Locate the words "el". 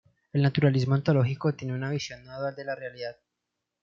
0.33-0.41